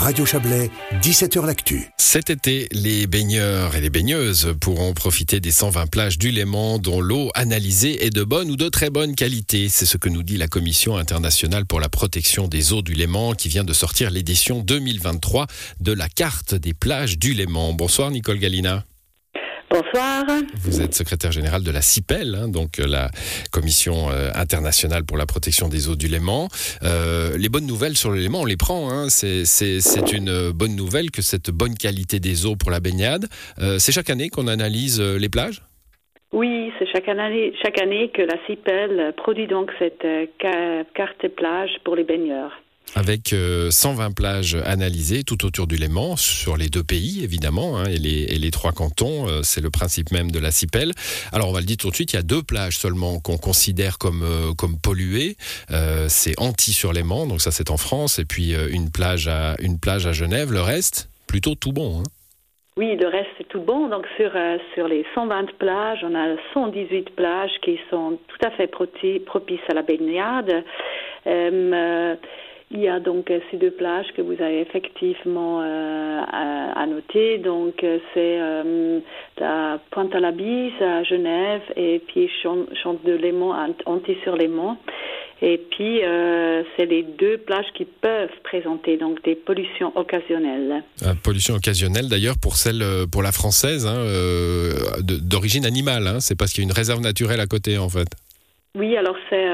Radio 0.00 0.24
Chablais, 0.24 0.70
17h 1.02 1.44
L'Actu. 1.44 1.90
Cet 1.98 2.30
été, 2.30 2.68
les 2.70 3.08
baigneurs 3.08 3.74
et 3.74 3.80
les 3.80 3.90
baigneuses 3.90 4.54
pourront 4.60 4.94
profiter 4.94 5.40
des 5.40 5.50
120 5.50 5.88
plages 5.88 6.18
du 6.18 6.30
Léman 6.30 6.78
dont 6.78 7.00
l'eau 7.00 7.30
analysée 7.34 8.06
est 8.06 8.10
de 8.10 8.22
bonne 8.22 8.48
ou 8.50 8.56
de 8.56 8.68
très 8.68 8.90
bonne 8.90 9.16
qualité. 9.16 9.68
C'est 9.68 9.86
ce 9.86 9.96
que 9.96 10.08
nous 10.08 10.22
dit 10.22 10.36
la 10.36 10.46
Commission 10.46 10.96
internationale 10.96 11.66
pour 11.66 11.80
la 11.80 11.88
protection 11.88 12.46
des 12.46 12.72
eaux 12.72 12.82
du 12.82 12.94
Léman 12.94 13.34
qui 13.34 13.48
vient 13.48 13.64
de 13.64 13.72
sortir 13.72 14.10
l'édition 14.10 14.60
2023 14.60 15.48
de 15.80 15.92
la 15.92 16.08
carte 16.08 16.54
des 16.54 16.74
plages 16.74 17.18
du 17.18 17.34
Léman. 17.34 17.74
Bonsoir 17.74 18.12
Nicole 18.12 18.38
Galina. 18.38 18.84
Bonsoir. 19.70 20.24
Vous 20.64 20.80
êtes 20.80 20.94
secrétaire 20.94 21.30
général 21.30 21.62
de 21.62 21.70
la 21.70 21.82
CIPEL, 21.82 22.34
hein, 22.34 22.48
donc 22.48 22.78
euh, 22.78 22.86
la 22.86 23.10
Commission 23.52 24.08
euh, 24.10 24.30
internationale 24.34 25.04
pour 25.04 25.18
la 25.18 25.26
protection 25.26 25.68
des 25.68 25.90
eaux 25.90 25.94
du 25.94 26.08
Léman. 26.08 26.48
Euh, 26.82 27.36
les 27.36 27.50
bonnes 27.50 27.66
nouvelles 27.66 27.96
sur 27.96 28.10
le 28.10 28.16
Léman, 28.18 28.40
on 28.40 28.44
les 28.46 28.56
prend. 28.56 28.90
Hein. 28.90 29.08
C'est 29.10 30.12
une 30.12 30.52
bonne 30.52 30.74
nouvelle 30.74 31.10
que 31.10 31.20
cette 31.20 31.50
bonne 31.50 31.74
qualité 31.74 32.18
des 32.18 32.46
eaux 32.46 32.56
pour 32.56 32.70
la 32.70 32.80
baignade. 32.80 33.26
c'est 33.78 33.92
chaque 33.92 34.08
année 34.08 34.30
qu'on 34.30 34.46
analyse 34.46 35.00
les 35.00 35.28
plages? 35.28 35.62
Oui, 36.32 36.72
c'est 36.78 36.86
chaque 36.90 37.08
année, 37.08 37.52
chaque 37.62 37.80
année 37.80 38.10
que 38.10 38.22
la 38.22 38.36
CIPEL 38.46 39.12
produit 39.16 39.46
donc 39.46 39.70
cette 39.78 40.06
carte 40.38 41.28
plage 41.36 41.70
pour 41.84 41.94
les 41.94 42.04
baigneurs 42.04 42.52
avec 42.94 43.34
120 43.70 44.06
euh, 44.06 44.10
plages 44.14 44.56
analysées 44.64 45.22
tout 45.24 45.44
autour 45.44 45.66
du 45.66 45.76
Léman, 45.76 46.16
sur 46.16 46.56
les 46.56 46.68
deux 46.68 46.82
pays 46.82 47.22
évidemment, 47.22 47.78
hein, 47.78 47.84
et, 47.86 47.98
les, 47.98 48.50
trois 48.50 48.72
cantons, 48.72 49.28
euh, 49.28 49.40
c'est 49.42 49.60
le 49.60 49.70
principe 49.70 50.10
même 50.12 50.30
de 50.30 50.38
la 50.38 50.50
CIPEL. 50.50 50.92
Alors 51.32 51.48
on 51.48 51.52
va 51.52 51.60
le 51.60 51.66
dire 51.66 51.76
tout 51.76 51.90
de 51.90 51.94
suite, 51.94 52.12
il 52.12 52.16
y 52.16 52.18
a 52.18 52.22
deux 52.22 52.42
plages 52.42 52.78
seulement 52.78 53.20
qu'on 53.20 53.36
considère 53.36 53.98
comme, 53.98 54.22
euh, 54.22 54.54
comme 54.54 54.78
polluées, 54.78 55.36
c'est 56.08 56.38
Anti-sur-Léman, 56.38 57.26
donc 57.26 57.40
ça 57.40 57.50
c'est 57.50 57.70
en 57.70 57.76
France, 57.76 58.18
et 58.18 58.24
puis 58.24 58.54
une, 58.70 58.90
plage 58.90 59.28
à, 59.28 59.54
une 59.60 59.78
plage 59.78 60.06
à 60.06 60.12
Genève, 60.12 60.52
le 60.52 60.60
reste, 60.60 61.08
plutôt 61.26 61.54
tout 61.54 61.72
bon. 61.72 62.00
Hein. 62.00 62.04
Oui, 62.76 62.96
le 62.96 63.08
reste 63.08 63.28
c'est 63.36 63.48
tout 63.48 63.60
bon. 63.60 63.88
Donc 63.88 64.06
sur, 64.16 64.30
sur 64.74 64.88
les 64.88 65.04
120 65.14 65.56
plages, 65.58 65.98
on 66.04 66.14
a 66.14 66.36
118 66.54 67.10
plages 67.10 67.50
qui 67.62 67.78
sont 67.90 68.18
tout 68.28 68.46
à 68.46 68.50
fait 68.52 68.68
propices 68.68 69.60
à 69.68 69.74
la 69.74 69.82
baignade. 69.82 70.64
Il 72.70 72.80
y 72.80 72.88
a 72.88 73.00
donc 73.00 73.30
euh, 73.30 73.40
ces 73.50 73.56
deux 73.56 73.70
plages 73.70 74.08
que 74.14 74.20
vous 74.20 74.42
avez 74.42 74.60
effectivement 74.60 75.62
euh, 75.62 76.20
à, 76.30 76.86
noter. 76.86 77.38
Donc 77.38 77.82
euh, 77.82 77.98
c'est 78.12 78.38
euh, 78.40 79.00
la 79.38 79.80
Pointe 79.90 80.14
à 80.14 80.20
la 80.20 80.32
Bise 80.32 80.72
à 80.80 81.02
Genève 81.02 81.62
et 81.76 82.02
puis 82.06 82.30
Chante 82.42 83.04
de 83.04 83.14
Léman, 83.14 83.54
Anti-sur-Léman. 83.86 84.76
Et 85.40 85.56
puis, 85.70 86.02
euh, 86.02 86.64
c'est 86.76 86.86
les 86.86 87.04
deux 87.04 87.38
plages 87.38 87.68
qui 87.76 87.84
peuvent 87.84 88.28
présenter 88.42 88.96
donc 88.96 89.22
des 89.22 89.36
pollutions 89.36 89.96
occasionnelles. 89.96 90.82
Ah, 91.04 91.12
pollution 91.22 91.54
occasionnelle, 91.54 92.08
d'ailleurs, 92.08 92.34
pour 92.42 92.56
celle, 92.56 92.82
pour 93.12 93.22
la 93.22 93.30
française, 93.30 93.86
hein, 93.86 93.98
euh, 93.98 94.72
d'origine 95.00 95.64
animale. 95.64 96.08
Hein, 96.08 96.18
c'est 96.18 96.36
parce 96.36 96.52
qu'il 96.52 96.64
y 96.64 96.66
a 96.66 96.68
une 96.68 96.74
réserve 96.74 97.00
naturelle 97.00 97.38
à 97.38 97.46
côté, 97.46 97.78
en 97.78 97.88
fait. 97.88 98.08
Oui, 98.76 98.96
alors 98.96 99.16
c'est 99.30 99.46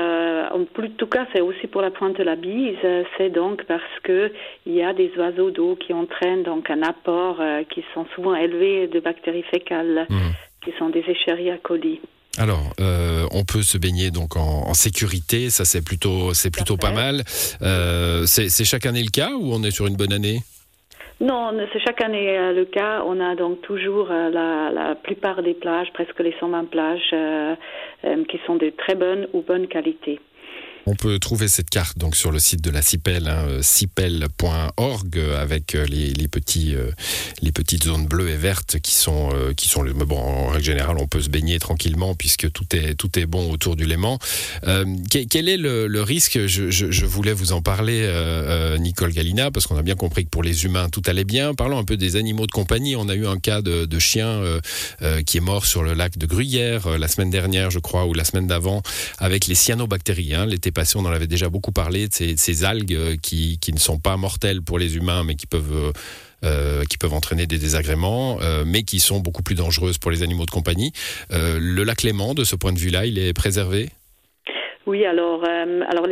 euh, 0.54 0.58
en 0.58 0.88
tout 0.96 1.06
cas 1.06 1.26
c'est 1.32 1.40
aussi 1.40 1.66
pour 1.66 1.82
la 1.82 1.90
pointe 1.90 2.16
de 2.16 2.22
la 2.22 2.36
bise, 2.36 2.76
c'est 3.16 3.30
donc 3.30 3.64
parce 3.64 3.82
que 4.02 4.32
il 4.66 4.74
y 4.74 4.82
a 4.82 4.92
des 4.92 5.10
oiseaux 5.16 5.50
d'eau 5.50 5.76
qui 5.76 5.92
entraînent 5.92 6.42
donc 6.42 6.70
un 6.70 6.82
apport 6.82 7.40
euh, 7.40 7.62
qui 7.64 7.84
sont 7.94 8.06
souvent 8.14 8.34
élevés 8.34 8.86
de 8.88 9.00
bactéries 9.00 9.44
fécales, 9.50 10.06
mmh. 10.08 10.16
qui 10.64 10.72
sont 10.78 10.90
des 10.90 11.00
Escherichia 11.00 11.58
coli. 11.58 12.00
Alors, 12.36 12.72
euh, 12.80 13.26
on 13.30 13.44
peut 13.44 13.62
se 13.62 13.78
baigner 13.78 14.10
donc 14.10 14.36
en, 14.36 14.74
sécurité, 14.74 15.50
ça 15.50 15.64
c'est 15.64 15.84
plutôt 15.84 16.34
c'est 16.34 16.50
plutôt 16.50 16.76
pas 16.76 16.90
mal. 16.90 17.22
c'est 17.26 18.64
chaque 18.64 18.86
année 18.86 19.02
le 19.02 19.10
cas 19.10 19.30
ou 19.30 19.52
on 19.52 19.62
est 19.62 19.70
sur 19.70 19.86
une 19.86 19.96
bonne 19.96 20.12
année? 20.12 20.40
Non, 21.20 21.52
c'est 21.72 21.78
chaque 21.80 22.02
année 22.02 22.36
euh, 22.36 22.52
le 22.52 22.64
cas. 22.64 23.02
On 23.06 23.20
a 23.20 23.36
donc 23.36 23.60
toujours 23.62 24.08
euh, 24.10 24.30
la, 24.30 24.70
la, 24.70 24.94
plupart 24.96 25.42
des 25.42 25.54
plages, 25.54 25.92
presque 25.92 26.18
les 26.20 26.34
120 26.40 26.64
plages, 26.64 27.10
euh, 27.12 27.54
qui 28.28 28.40
sont 28.46 28.56
de 28.56 28.70
très 28.70 28.94
bonne 28.94 29.28
ou 29.32 29.42
bonne 29.42 29.68
qualité. 29.68 30.20
On 30.86 30.94
peut 30.94 31.18
trouver 31.18 31.48
cette 31.48 31.70
carte 31.70 31.98
donc 31.98 32.14
sur 32.14 32.30
le 32.30 32.38
site 32.38 32.60
de 32.60 32.70
la 32.70 32.82
CIPEL, 32.82 33.26
hein, 33.28 33.46
euh, 33.48 33.62
cipel.org, 33.62 35.18
avec 35.38 35.74
euh, 35.74 35.86
les, 35.86 36.28
petits, 36.28 36.74
euh, 36.74 36.90
les 37.40 37.52
petites 37.52 37.84
zones 37.84 38.06
bleues 38.06 38.28
et 38.28 38.36
vertes 38.36 38.78
qui 38.80 38.92
sont, 38.94 39.30
qui 39.56 39.68
sont 39.68 39.82
bon, 39.84 40.18
en 40.18 40.48
règle 40.48 40.64
générale, 40.64 40.96
on 40.98 41.06
peut 41.06 41.22
se 41.22 41.30
baigner 41.30 41.58
tranquillement 41.58 42.14
puisque 42.14 42.50
tout 42.52 42.64
est, 42.76 42.94
tout 42.94 43.18
est 43.18 43.26
bon 43.26 43.50
autour 43.50 43.76
du 43.76 43.86
Léman. 43.86 44.18
quel 45.10 45.48
est 45.48 45.56
le, 45.56 46.02
risque 46.02 46.46
je, 46.46 47.06
voulais 47.06 47.32
vous 47.32 47.52
en 47.52 47.62
parler, 47.62 48.06
Nicole 48.78 49.12
Galina, 49.12 49.50
parce 49.50 49.66
qu'on 49.66 49.76
a 49.76 49.82
bien 49.82 49.94
compris 49.94 50.24
que 50.24 50.30
pour 50.30 50.42
les 50.42 50.64
humains, 50.64 50.88
tout 50.88 51.02
allait 51.06 51.24
bien. 51.24 51.54
Parlons 51.54 51.78
un 51.78 51.84
peu 51.84 51.96
des 51.96 52.16
animaux 52.16 52.46
de 52.46 52.52
compagnie. 52.52 52.96
On 52.96 53.08
a 53.08 53.14
eu 53.14 53.26
un 53.26 53.38
cas 53.38 53.62
de, 53.62 53.84
de 53.84 53.98
chien 53.98 54.42
qui 55.26 55.38
est 55.38 55.40
mort 55.40 55.66
sur 55.66 55.82
le 55.82 55.94
lac 55.94 56.18
de 56.18 56.26
Gruyère 56.26 56.98
la 56.98 57.08
semaine 57.08 57.30
dernière, 57.30 57.70
je 57.70 57.78
crois, 57.78 58.06
ou 58.06 58.14
la 58.14 58.24
semaine 58.24 58.46
d'avant, 58.46 58.82
avec 59.18 59.46
les 59.46 59.54
cyanobactéries, 59.54 60.34
hein, 60.34 60.46
passé, 60.74 60.98
on 60.98 61.06
en 61.06 61.12
avait 61.12 61.26
déjà 61.26 61.48
beaucoup 61.48 61.72
parlé, 61.72 62.08
de 62.08 62.12
ces, 62.12 62.64
algues 62.64 62.94
euh, 62.94 63.16
qui, 63.16 63.58
ne 63.72 63.78
sont 63.78 63.98
pas 63.98 64.16
mortelles 64.16 64.60
pour 64.62 64.78
les 64.78 64.96
humains, 64.96 65.24
mais 65.24 65.34
qui 65.34 65.46
peuvent... 65.46 65.72
Euh, 65.72 65.92
euh, 66.44 66.84
qui 66.84 66.98
peuvent 66.98 67.14
entraîner 67.14 67.46
des 67.46 67.56
désagréments, 67.56 68.36
mais 68.66 68.82
qui 68.82 69.00
sont 69.00 69.18
beaucoup 69.18 69.42
plus 69.42 69.54
dangereuses 69.54 69.96
pour 69.96 70.10
les 70.10 70.22
animaux 70.22 70.44
de 70.44 70.50
compagnie. 70.50 70.92
le 71.30 71.82
lac 71.84 72.02
Léman, 72.02 72.34
de 72.34 72.44
ce 72.44 72.54
point 72.54 72.74
de 72.74 72.78
vue-là, 72.78 73.06
il 73.06 73.18
est 73.18 73.32
préservé? 73.32 73.88
Oui, 74.84 75.06
alors, 75.06 75.42
alors, 75.42 76.06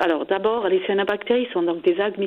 alors 0.00 0.26
d'abord, 0.26 0.66
les 0.66 0.84
cyanobactéries 0.84 1.46
sont 1.52 1.62
donc 1.62 1.84
des 1.84 2.00
algues 2.00 2.18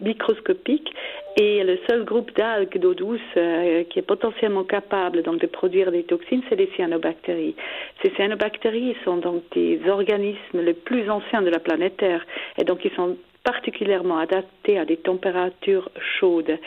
microscopiques 0.00 0.88
et 1.36 1.62
le 1.64 1.78
seul 1.88 2.04
groupe 2.04 2.34
d'algues 2.34 2.78
d'eau 2.78 2.94
douce 2.94 3.20
euh, 3.36 3.84
qui 3.84 3.98
est 3.98 4.02
potentiellement 4.02 4.64
capable 4.64 5.22
donc 5.22 5.40
de 5.40 5.46
produire 5.46 5.92
des 5.92 6.02
toxines, 6.02 6.42
c'est 6.48 6.56
les 6.56 6.70
cyanobactéries. 6.76 7.54
Ces 8.02 8.10
cyanobactéries 8.14 8.96
sont 9.04 9.18
donc 9.18 9.42
des 9.54 9.80
organismes 9.88 10.60
les 10.60 10.72
plus 10.72 11.10
anciens 11.10 11.42
de 11.42 11.50
la 11.50 11.58
planète 11.58 11.98
Terre 11.98 12.24
et 12.58 12.64
donc 12.64 12.84
ils 12.84 12.92
sont 12.92 13.16
particulièrement 13.44 14.18
adaptés 14.18 14.78
à 14.78 14.84
des 14.84 14.96
températures 14.96 15.90
chaudes. 16.18 16.58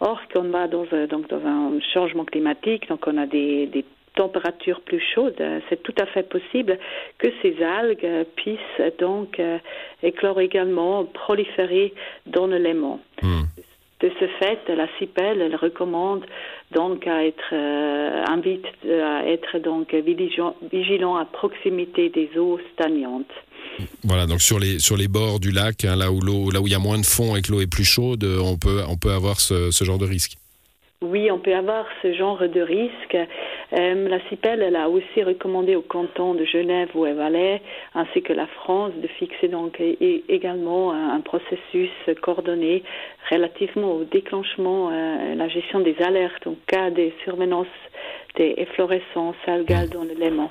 Or, 0.00 0.20
quand 0.32 0.40
on 0.44 0.50
va 0.50 0.66
dans, 0.66 0.84
euh, 0.92 1.06
donc 1.06 1.28
dans 1.28 1.44
un 1.46 1.80
changement 1.94 2.24
climatique, 2.24 2.88
donc 2.88 3.06
on 3.06 3.16
a 3.18 3.26
des, 3.26 3.66
des 3.66 3.84
températures 4.16 4.80
plus 4.80 5.00
chaudes, 5.14 5.40
c'est 5.68 5.80
tout 5.84 5.94
à 6.00 6.06
fait 6.06 6.28
possible 6.28 6.76
que 7.18 7.28
ces 7.40 7.62
algues 7.62 8.26
puissent 8.34 8.82
donc 8.98 9.38
euh, 9.38 9.58
éclore 10.02 10.40
également, 10.40 11.04
proliférer 11.04 11.94
dans 12.26 12.48
le 12.48 12.56
Léman. 12.58 12.98
De 14.08 14.12
ce 14.20 14.26
fait, 14.38 14.74
la 14.74 14.88
CIPEL 14.98 15.42
elle 15.42 15.56
recommande 15.56 16.24
donc 16.74 17.06
à 17.06 17.26
être 17.26 17.52
euh, 17.52 18.24
invite 18.26 18.64
à 18.84 19.26
être 19.26 19.58
donc 19.58 19.92
vigilant, 19.92 20.54
vigilant 20.72 21.16
à 21.16 21.26
proximité 21.26 22.08
des 22.08 22.30
eaux 22.38 22.58
stagnantes. 22.72 23.30
Voilà, 24.04 24.24
donc 24.24 24.40
sur 24.40 24.58
les 24.58 24.78
sur 24.78 24.96
les 24.96 25.08
bords 25.08 25.40
du 25.40 25.50
lac, 25.50 25.84
hein, 25.84 25.94
là 25.94 26.10
où 26.10 26.20
l'eau 26.20 26.50
là 26.50 26.62
où 26.62 26.66
il 26.66 26.72
y 26.72 26.74
a 26.74 26.78
moins 26.78 26.98
de 26.98 27.04
fond 27.04 27.36
et 27.36 27.42
que 27.42 27.52
l'eau 27.52 27.60
est 27.60 27.70
plus 27.70 27.84
chaude, 27.84 28.24
on 28.24 28.56
peut 28.56 28.80
on 28.88 28.96
peut 28.96 29.12
avoir 29.12 29.40
ce, 29.40 29.70
ce 29.70 29.84
genre 29.84 29.98
de 29.98 30.06
risque. 30.06 30.38
Oui, 31.02 31.30
on 31.30 31.38
peut 31.38 31.54
avoir 31.54 31.84
ce 32.02 32.14
genre 32.14 32.40
de 32.40 32.60
risque. 32.62 33.16
Euh, 33.72 34.08
la 34.08 34.20
CIPEL 34.28 34.62
elle 34.62 34.76
a 34.76 34.88
aussi 34.88 35.22
recommandé 35.22 35.76
au 35.76 35.82
canton 35.82 36.34
de 36.34 36.44
Genève 36.44 36.88
ou 36.94 37.02
Valais, 37.02 37.60
ainsi 37.94 38.22
que 38.22 38.32
la 38.32 38.46
France, 38.46 38.92
de 39.02 39.06
fixer 39.06 39.48
donc 39.48 39.80
également 40.28 40.92
un, 40.92 41.20
processus 41.20 41.90
coordonné 42.22 42.82
relativement 43.30 43.92
au 43.92 44.04
déclenchement, 44.04 44.90
euh, 44.90 45.34
la 45.34 45.48
gestion 45.48 45.80
des 45.80 45.96
alertes 46.00 46.46
en 46.46 46.54
cas 46.66 46.90
de 46.90 47.10
survenance 47.24 47.66
des 48.36 48.54
efflorescences 48.56 49.36
algales 49.46 49.88
dans 49.88 50.04
l'élément. 50.04 50.50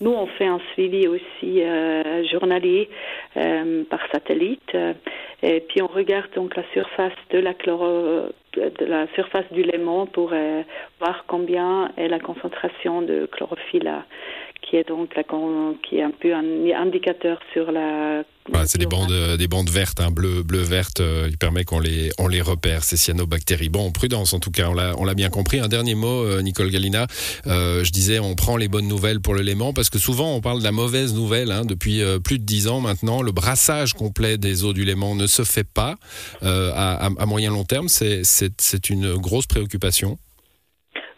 Nous, 0.00 0.10
on 0.10 0.26
fait 0.26 0.46
un 0.46 0.60
suivi 0.72 1.06
aussi 1.06 1.62
euh, 1.62 2.24
journalier 2.24 2.88
euh, 3.36 3.84
par 3.88 4.00
satellite, 4.12 4.76
et 5.42 5.60
puis 5.60 5.82
on 5.82 5.86
regarde 5.86 6.30
donc 6.34 6.56
la 6.56 6.64
surface 6.72 7.12
de 7.30 7.38
la 7.38 7.54
chloro 7.54 8.28
de 8.56 8.84
la 8.84 9.06
surface 9.14 9.44
du 9.52 9.62
Léman 9.62 10.06
pour 10.06 10.30
euh, 10.32 10.62
voir 10.98 11.24
combien 11.26 11.90
est 11.96 12.08
la 12.08 12.18
concentration 12.18 13.02
de 13.02 13.26
chlorophylle 13.26 13.92
qui 14.62 14.76
est 14.76 14.86
donc 14.86 15.14
la, 15.16 15.22
qui 15.88 15.96
est 15.96 16.02
un 16.02 16.10
peu 16.10 16.34
un 16.34 16.44
indicateur 16.82 17.38
sur 17.52 17.72
la. 17.72 18.22
c'est 18.66 18.78
des 18.78 18.86
bandes, 18.86 19.36
des 19.38 19.48
bandes 19.48 19.70
vertes, 19.70 20.00
hein, 20.00 20.10
bleu, 20.10 20.42
bleu, 20.42 20.60
verte, 20.60 21.00
euh, 21.00 21.30
qui 21.30 21.36
permet 21.36 21.64
qu'on 21.64 21.80
les, 21.80 22.10
on 22.18 22.28
les 22.28 22.40
repère, 22.40 22.84
ces 22.84 22.96
cyanobactéries. 22.96 23.68
Bon, 23.68 23.90
prudence 23.92 24.34
en 24.34 24.40
tout 24.40 24.50
cas, 24.50 24.68
on 24.68 24.74
l'a, 24.74 24.94
on 24.98 25.04
l'a 25.04 25.14
bien 25.14 25.30
compris. 25.30 25.60
Un 25.60 25.68
dernier 25.68 25.94
mot, 25.94 26.24
euh, 26.24 26.42
Nicole 26.42 26.70
Galina. 26.70 27.06
je 27.46 27.90
disais, 27.90 28.18
on 28.18 28.34
prend 28.34 28.56
les 28.56 28.68
bonnes 28.68 28.88
nouvelles 28.88 29.20
pour 29.20 29.34
le 29.34 29.42
Léman 29.42 29.72
parce 29.72 29.90
que 29.90 29.98
souvent 29.98 30.34
on 30.34 30.40
parle 30.40 30.58
de 30.58 30.64
la 30.64 30.72
mauvaise 30.72 31.14
nouvelle. 31.14 31.50
Hein, 31.50 31.64
depuis 31.64 32.02
plus 32.24 32.38
de 32.38 32.44
dix 32.44 32.68
ans 32.68 32.80
maintenant, 32.80 33.22
le 33.22 33.32
brassage 33.32 33.94
complet 33.94 34.38
des 34.38 34.64
eaux 34.64 34.72
du 34.72 34.84
Léman 34.84 35.14
ne 35.14 35.26
se 35.26 35.44
fait 35.44 35.64
pas 35.64 35.96
à, 36.42 37.06
à, 37.06 37.26
moyen 37.26 37.50
long 37.50 37.64
terme. 37.64 37.88
C'est, 37.88 38.20
c'est, 38.24 38.60
c'est 38.60 38.90
une 38.90 39.14
grosse 39.14 39.46
préoccupation. 39.46 40.18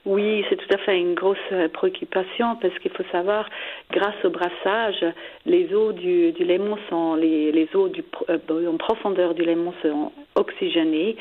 Oui, 0.06 0.42
c'est 0.48 0.56
tout 0.56 0.74
à 0.74 0.78
fait 0.78 0.98
une 0.98 1.12
grosse 1.12 1.36
euh, 1.52 1.68
préoccupation 1.68 2.56
parce 2.56 2.76
qu'il 2.78 2.90
faut 2.90 3.04
savoir, 3.12 3.46
grâce 3.90 4.14
au 4.24 4.30
brassage, 4.30 5.04
les 5.44 5.74
eaux 5.74 5.92
du, 5.92 6.32
du 6.32 6.46
sont 6.88 7.16
les, 7.16 7.52
les 7.52 7.68
eaux 7.74 7.88
du, 7.88 8.02
euh, 8.30 8.66
en 8.66 8.78
profondeur 8.78 9.34
du 9.34 9.42
Léman 9.42 9.74
sont 9.82 10.10
oxygénées 10.36 11.16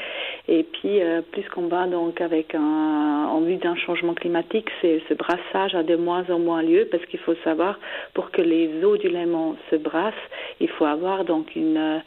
et 0.48 0.64
puis 0.64 1.02
euh, 1.02 1.22
plus 1.22 1.44
qu'on 1.50 1.68
va 1.68 1.88
donc 1.88 2.22
avec 2.22 2.56
un 2.56 3.28
en 3.30 3.42
vue 3.42 3.58
d'un 3.58 3.76
changement 3.76 4.14
climatique, 4.14 4.70
c'est 4.82 5.02
ce 5.10 5.14
brassage 5.14 5.76
a 5.76 5.84
de 5.84 5.98
moins 5.98 6.24
en 6.30 6.40
moins 6.40 6.64
lieu 6.64 6.88
parce 6.90 7.06
qu'il 7.08 7.20
faut 7.20 7.36
savoir 7.44 7.78
pour 8.14 8.32
que 8.32 8.42
les 8.42 8.82
eaux 8.86 8.96
du 8.96 9.10
Léman 9.10 9.58
se 9.70 9.76
brassent, 9.76 10.14
il 10.62 10.70
faut 10.70 10.86
avoir 10.86 11.26
donc 11.26 11.54
une 11.56 12.02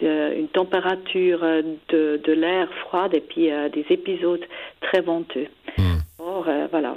une 0.00 0.46
température 0.52 1.40
de, 1.40 2.20
de 2.22 2.32
l'air 2.32 2.72
froide 2.84 3.14
et 3.14 3.20
puis 3.20 3.50
des 3.72 3.84
épisodes 3.90 4.44
très 4.80 5.00
venteux. 5.00 5.48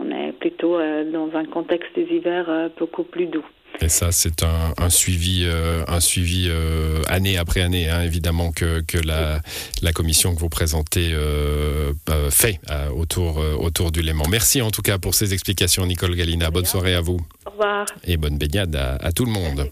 Euh, 0.01 0.06
on 0.06 0.12
est 0.12 0.31
plutôt 0.33 0.77
euh, 0.77 1.09
dans 1.12 1.30
un 1.38 1.45
contexte 1.45 1.89
des 1.95 2.03
hivers 2.03 2.50
euh, 2.50 2.69
beaucoup 2.77 3.03
plus 3.03 3.27
doux. 3.27 3.45
Et 3.80 3.89
ça, 3.89 4.12
c'est 4.12 4.44
un, 4.44 4.89
suivi, 4.89 5.48
un 5.88 6.00
suivi 6.01 6.51
année 7.07 7.38
après 7.38 7.62
année, 7.62 7.89
hein, 7.89 8.03
évidemment, 8.03 8.51
que, 8.51 8.81
que 8.81 8.98
la, 9.00 9.39
la, 9.81 9.92
commission 9.92 10.36
que 10.36 10.39
vous 10.39 10.50
présentez 10.50 11.15
fait 12.30 12.59
autour, 12.94 13.38
autour 13.59 13.92
du 13.92 14.01
Léman. 14.01 14.25
Merci 14.30 14.62
en 14.62 14.69
tout 14.69 14.83
cas 14.83 15.00
pour 15.00 15.15
ces 15.15 15.33
explications, 15.33 15.86
Nicole 15.88 16.15
Galina. 16.15 16.51
Bonne 16.51 16.65
soirée 16.65 16.94
à 16.94 17.01
vous. 17.01 17.18
Au 17.48 17.50
revoir. 17.50 17.88
Et 18.03 18.18
bonne 18.18 18.38
baignade 18.38 18.75
à, 18.75 18.98
à 18.98 19.12
tout 19.13 19.25
le 19.25 19.31
monde. 19.31 19.68